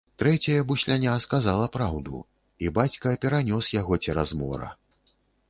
[0.21, 2.23] Трэцяе бусляня сказала праўду,
[2.65, 4.73] і бацька перанёс яго цераз мора.